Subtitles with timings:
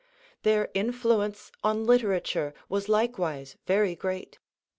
[0.41, 4.39] Their influence on literature was likewise very great.